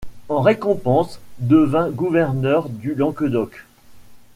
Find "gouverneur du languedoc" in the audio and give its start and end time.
1.91-3.65